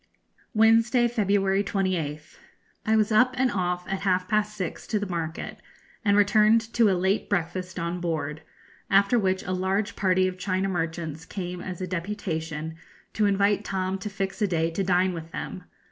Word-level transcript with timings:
Wednesday, 0.55 1.07
February 1.07 1.63
28th. 1.63 2.39
I 2.87 2.95
was 2.95 3.11
up 3.11 3.35
and 3.37 3.51
off 3.51 3.87
at 3.87 3.99
half 3.99 4.27
past 4.27 4.57
six 4.57 4.87
to 4.87 4.97
the 4.97 5.05
market, 5.05 5.59
and 6.03 6.17
returned 6.17 6.73
to 6.73 6.89
a 6.89 6.97
late 6.97 7.29
breakfast 7.29 7.77
on 7.77 7.99
board; 8.01 8.41
after 8.89 9.19
which 9.19 9.43
a 9.43 9.51
large 9.51 9.95
party 9.95 10.27
of 10.27 10.39
China 10.39 10.67
merchants 10.69 11.23
came 11.23 11.61
as 11.61 11.81
a 11.81 11.85
deputation 11.87 12.77
to 13.13 13.27
invite 13.27 13.63
Tom 13.63 13.99
to 13.99 14.09
fix 14.09 14.41
a 14.41 14.47
day 14.47 14.71
to 14.71 14.83
dine 14.83 15.13
with 15.13 15.29
them. 15.29 15.65